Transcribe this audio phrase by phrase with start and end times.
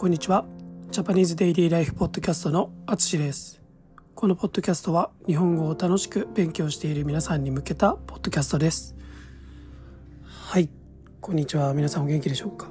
[0.00, 0.46] こんにちは。
[0.90, 3.60] ジャパニーズデイリーライフポッドキャストのあつしです。
[4.14, 8.96] このポッドキャストは日本語を楽しく勉強している皆さんに向けたポッドキャストです。
[10.22, 10.70] はい。
[11.20, 11.74] こんにちは。
[11.74, 12.70] 皆さんお元気でしょうか？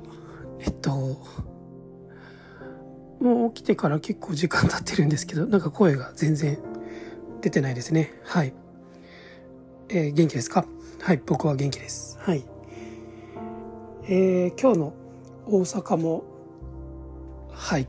[0.59, 0.89] えっと、
[3.19, 6.57] もう起きてから結構時間経ってるんですけど、なんか声が全然
[7.41, 8.11] 出てないですね。
[8.23, 8.55] はい。
[9.89, 10.65] えー元気ですか？
[11.03, 11.21] はい。
[11.23, 12.17] 僕は元気です。
[12.21, 12.43] はい。
[14.05, 14.93] えー今日の
[15.45, 16.23] 大阪も
[17.69, 17.87] はい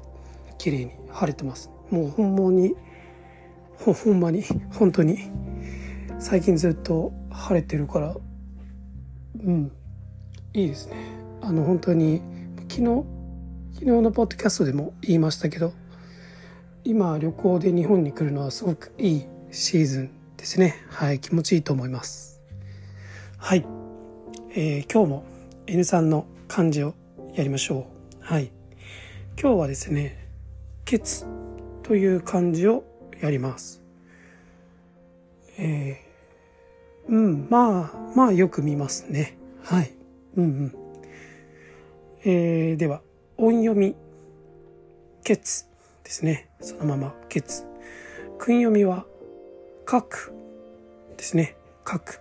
[0.59, 1.71] 綺麗に晴れてます。
[1.89, 2.77] もうほんまに
[3.79, 4.45] ほほんまに
[4.75, 5.31] 本当に。
[6.19, 8.15] 最近ずっと晴れてるから
[9.43, 9.73] うん
[10.53, 10.97] いいですね。
[11.41, 12.21] あの本当に
[12.69, 13.05] 昨日
[13.73, 15.73] 昨日のポッドキャストでも言いましたけど
[16.85, 20.75] 今旅行で日本に来るのはすごくいいシーズンですね。
[20.91, 22.39] はい気持ちいいと思います。
[23.39, 23.65] はい、
[24.55, 25.25] えー今日も
[25.67, 26.93] N さんの漢字を
[27.33, 27.87] やりましょ
[28.21, 28.23] う。
[28.23, 28.53] はい。
[29.43, 30.29] 今日はですね
[30.85, 31.25] 「ケツ」
[31.83, 32.85] という漢字を
[33.23, 33.83] やります。
[35.57, 39.39] えー、うんまあまあよく見ますね。
[39.63, 39.93] はい。
[40.37, 40.75] うんうん。
[42.23, 43.01] えー、では
[43.39, 43.97] 音読み
[45.25, 45.65] 「ケツ」
[46.05, 46.51] ですね。
[46.61, 47.65] そのまま「ケツ」
[48.37, 49.07] 訓読みは
[49.91, 50.35] 「書く」
[51.17, 51.57] ですね
[51.91, 52.21] 「書く」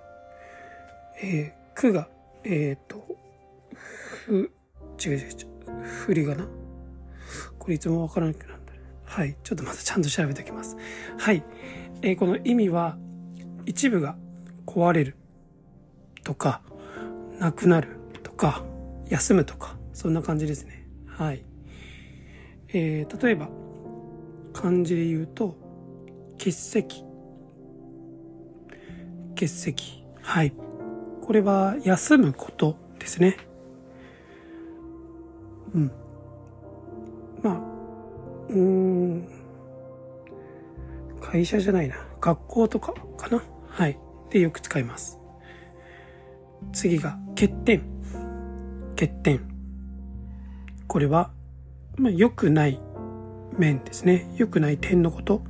[1.22, 2.08] えー、くが
[2.46, 3.06] えっ、と
[4.26, 4.50] ふ
[5.06, 5.84] 違う違う違う。
[5.84, 6.59] 振りがな。
[7.74, 8.74] いつもわからなくなるんだ
[9.06, 9.36] はい。
[9.44, 10.78] ちょっとまたちゃんと調べておきます。
[11.18, 11.44] はい、
[12.02, 12.98] えーこの意味は
[13.66, 14.16] 一部が
[14.66, 15.16] 壊れる
[16.24, 16.62] とか
[17.40, 18.64] なくなるとか
[19.10, 20.88] 休むとかそんな感じですね。
[21.08, 21.44] はい。
[22.70, 23.50] えー例えば
[24.54, 25.56] 漢字で言うと
[26.38, 27.04] 欠席。
[29.32, 30.04] 欠席。
[30.22, 30.54] はい。
[31.22, 33.38] これは休むことですね。
[35.74, 35.92] うん。
[38.50, 39.28] うん。
[41.22, 41.96] 会社じゃないな。
[42.20, 43.44] 学校とかかな？
[43.68, 43.98] はい。
[44.32, 45.20] で、よく使います。
[46.74, 47.82] 次が、欠点。
[48.92, 49.42] 欠点。
[50.88, 51.32] これは、
[51.96, 52.80] まあ、良くない
[53.58, 54.34] 面ですね。
[54.38, 55.44] 良くない点のこと。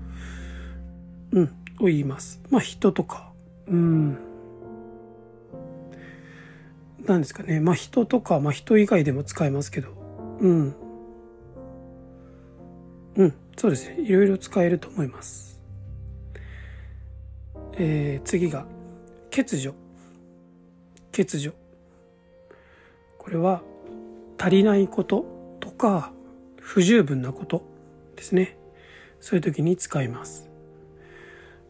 [1.31, 1.55] うん。
[1.79, 2.41] を言います。
[2.49, 3.31] まあ、人とか。
[3.67, 4.17] うん。
[7.05, 7.59] なんですかね。
[7.59, 9.89] まあ、人とか、まあ、人以外でも使えますけど。
[10.39, 10.75] うん。
[13.15, 14.01] うん、そうですね。
[14.01, 15.59] いろいろ使えると思います。
[17.73, 18.65] えー、次が、
[19.35, 19.73] 欠如。
[21.11, 21.53] 欠如。
[23.17, 23.61] これは、
[24.37, 25.25] 足りないこと
[25.59, 26.11] とか、
[26.59, 27.63] 不十分なこと
[28.15, 28.57] ですね。
[29.19, 30.49] そういう時に使います。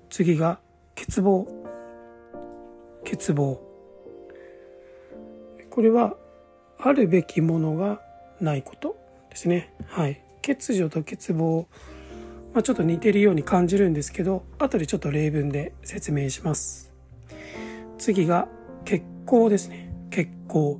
[0.09, 0.59] 次が、
[0.95, 1.47] 欠乏。
[3.03, 3.59] 欠乏。
[5.69, 6.17] これは、
[6.79, 8.01] あるべきものが
[8.39, 8.97] ないこと
[9.29, 9.73] ですね。
[9.87, 10.21] はい。
[10.45, 11.65] 欠如と欠乏、
[12.53, 16.91] まあ、ちょっと似てるように感じるんですけど、後でちょっと例文で説明します。
[17.97, 18.47] 次が、
[18.85, 19.93] 欠航ですね。
[20.09, 20.79] 欠航。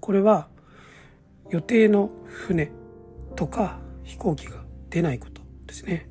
[0.00, 0.48] これは、
[1.50, 2.70] 予定の船
[3.36, 6.08] とか飛行機が出ないことですね。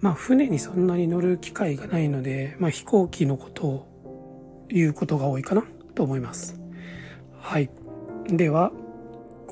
[0.00, 5.64] まあ、船にそんなに乗る機会がないので、まあ、飛行機のことを言うことが多いかな
[5.94, 6.60] と思います。
[7.38, 7.70] はい。
[8.26, 8.72] では、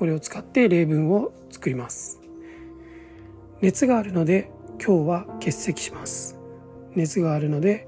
[0.00, 2.22] これを使って例文を作ります。
[3.60, 4.50] 熱があるので
[4.82, 6.38] 今日は欠席します。
[6.94, 7.86] 熱があるので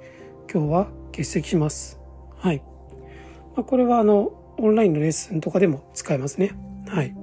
[0.52, 1.98] 今日は欠席します。
[2.36, 2.62] はい。
[3.56, 6.52] まあ、これはあの、オンラインのレッスンとかでも使えますね。
[6.86, 7.14] はい。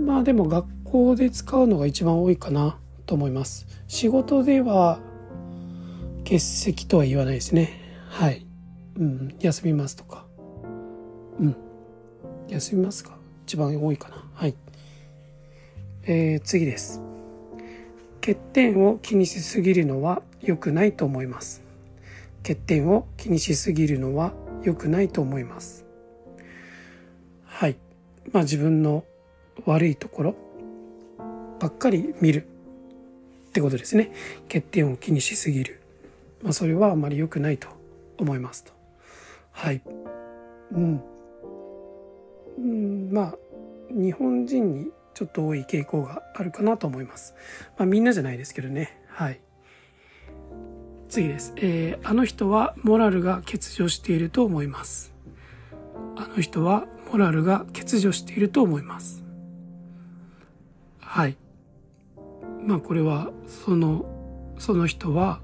[0.00, 3.66] まあでも学校で使うのが一番多いかなと思います。
[3.88, 5.00] 仕事では
[6.20, 7.78] 欠席とは言わないですね。
[8.08, 8.46] はい。
[8.96, 10.24] うん、休みますとか。
[11.38, 11.56] うん。
[12.48, 14.54] 休みますか一番多いかなはい。
[16.06, 17.02] えー、次です。
[18.20, 21.62] 欠点を気にしすぎるのは良くないと思います。
[22.42, 24.32] 欠点を気にしすぎるのは
[24.62, 25.84] 良くないと思います。
[27.44, 27.76] はい。
[28.32, 29.04] まあ自分の
[29.66, 30.34] 悪いところ
[31.60, 32.46] ばっかり見る
[33.48, 34.10] ってことですね。
[34.48, 35.82] 欠点を気にしすぎる。
[36.42, 37.68] まあそれはあまり良くないと
[38.18, 38.72] 思いますと。
[39.52, 39.82] はい。
[40.72, 41.02] うん。
[42.58, 43.34] うん、まあ
[43.90, 47.34] 日本人にちょっと多い傾向があるかなと思います。
[47.78, 49.00] まあみんなじゃないですけどね。
[49.08, 49.40] はい。
[51.08, 51.52] 次です。
[51.56, 55.14] えーあの人はモラルが欠如していると思います。
[56.16, 59.22] あの人はモラルが欠如していると思います。
[61.00, 61.36] はい。
[62.60, 64.04] まあこれはその
[64.58, 65.40] その人は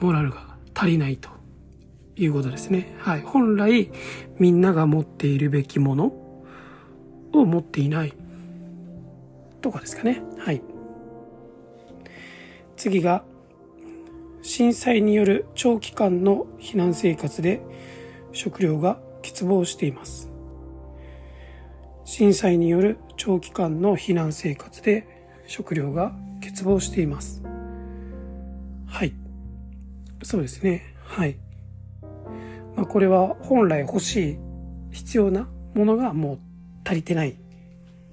[0.00, 1.28] モラルが足りないと
[2.16, 2.96] いうことですね。
[2.98, 3.22] はい。
[3.22, 3.92] 本来
[4.38, 6.27] みんなが持っているべきもの
[7.40, 8.12] を持っていない
[9.60, 10.22] とかですかね。
[10.38, 10.62] はい。
[12.76, 13.24] 次が、
[14.42, 17.60] 震災による長期間の避難生活で
[18.32, 20.30] 食料が欠乏しています。
[22.04, 25.06] 震災による長期間の避難生活で
[25.46, 27.42] 食料が欠乏しています。
[28.86, 29.14] はい。
[30.22, 30.94] そうですね。
[31.04, 31.36] はい。
[32.76, 34.38] まあ、これは本来欲しい
[34.92, 36.38] 必要なものがもう
[36.88, 37.34] 足りてないっ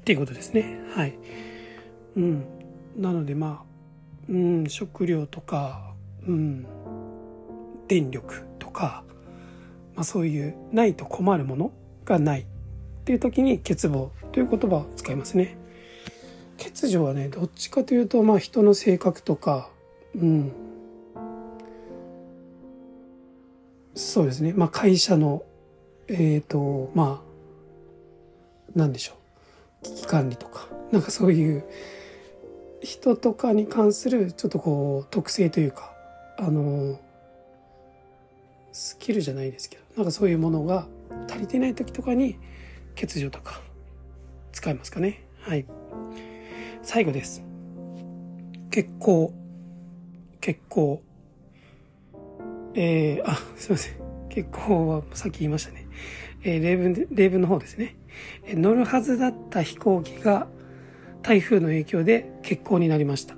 [0.04, 0.82] ていうことですね。
[0.94, 1.18] はい。
[2.18, 2.44] うん。
[2.98, 3.66] なのでまあ、
[4.28, 5.94] うん、食料とか、
[6.28, 6.66] うん、
[7.88, 9.06] 電力とか、
[9.96, 11.72] まあそういうないと困るもの
[12.04, 12.46] がないっ
[13.06, 15.56] ていう時に欠乏という言葉を使いますね。
[16.58, 19.70] 欠如はね、どっちかというと、まあ人の性格とか、
[20.16, 20.52] うん。
[23.94, 24.52] そうですね。
[24.54, 25.44] まあ会社の、
[26.10, 27.35] えっ、ー、と、まあ、
[28.76, 29.14] なんでしょ
[29.84, 29.86] う？
[29.86, 31.64] 危機管理とか、なんかそういう
[32.82, 35.94] 人とかに関するちょっとこう特性というか、
[36.38, 37.00] あの、
[38.74, 40.88] スキルじゃないですけど、なんかそういうものが
[41.30, 42.38] 足りてない時とかに
[43.00, 43.62] 欠如とか
[44.52, 45.24] 使いますかね？
[45.42, 45.66] はい。
[46.82, 47.44] 最後です。
[48.72, 49.34] 結構、
[50.42, 51.02] 結構、
[52.74, 53.96] えー、あ、すいません。
[54.30, 55.88] 結構はさっき言いましたね。
[56.44, 57.96] えー、例文で、例文の方ですね。
[58.48, 60.48] 乗るはずだった飛行機が
[61.22, 63.36] 台風の影響で欠航になりました。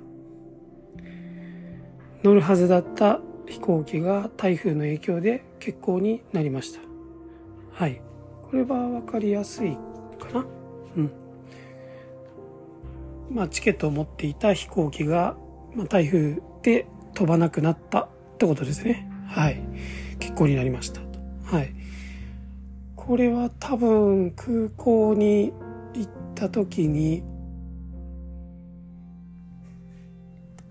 [2.22, 6.80] 乗るはずだった飛行機が台風の影響で欠航になりました。
[7.72, 8.02] はい。
[8.42, 9.76] これはわかりやすい
[10.18, 10.44] かな？
[10.96, 11.10] うん。
[13.30, 15.36] まあ、チケットを持っていた飛行機が、
[15.74, 18.08] まあ、台風で飛ばなくなったっ
[18.38, 19.08] てことですね。
[19.26, 19.60] はい。
[20.18, 21.00] 結構になりました。
[21.44, 21.74] はい。
[23.08, 25.54] これは多分空港に
[25.94, 27.22] 行った時に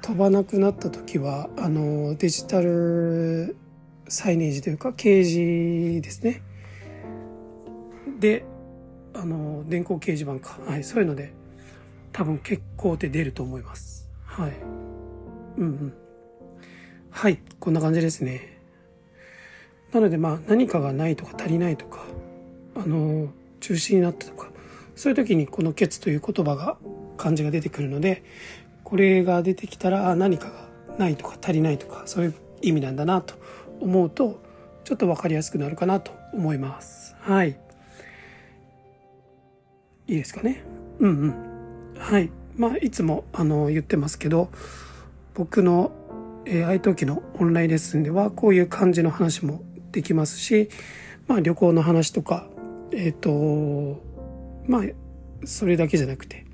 [0.04, 3.58] 飛ばなくなった時は、あの、デジタル
[4.08, 6.44] サイネージというか掲示ですね。
[8.20, 8.46] で、
[9.16, 10.62] あの、電光掲示板か。
[10.64, 11.34] はい、そういうので
[12.12, 14.12] 多分結構って出ると思います。
[14.24, 14.52] はい。
[15.58, 15.94] うんうん。
[17.10, 18.62] はい、こんな感じですね。
[19.92, 22.06] なのでまあ何かがないとか足りないとか、
[22.78, 23.30] あの、
[23.60, 24.50] 中止になったとか、
[24.96, 26.78] そういう時にこのケツという言葉が、
[27.18, 28.24] 漢字が出てくるので、
[28.84, 33.36] これが出てきたら、あ何かがないとか足りないとか、そういう意味なんだなと
[33.82, 34.42] 思うと、
[34.84, 37.16] ちょっとわかりやすくなるかなと思います。
[37.20, 37.60] はい。
[40.08, 40.64] いいですかね？
[41.00, 41.34] うんうん。
[41.98, 42.30] はい。
[42.56, 44.50] まあ、いつも、あの、言ってますけど、
[45.34, 45.92] 僕の、
[46.46, 50.70] え、愛登記のオンラインレッスンでは、こういう感じの話もできますし、
[51.28, 52.48] まあ、旅行の話とか、
[52.92, 54.02] えっ、ー、と、
[54.68, 54.84] まあ、
[55.46, 56.46] それだけじゃなくて、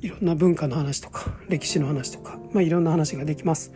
[0.00, 3.72] いろんな文化の話とか、歴史の話とか、まあ、いろんな話ができます。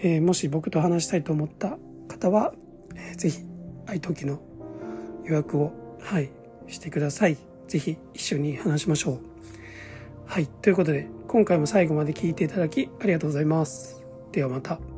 [0.00, 1.78] えー、もし僕と話したいと思った
[2.08, 2.54] 方は、
[2.94, 3.44] えー、ぜひ、
[3.86, 4.40] 愛登記の
[5.24, 6.30] 予約を、はい、
[6.68, 7.36] してください。
[7.66, 9.18] ぜひ一緒に話しましょう。
[10.26, 10.46] はい。
[10.46, 14.02] ということで、今回も最後まで聞いていただきありがとうございます。
[14.32, 14.97] ではまた。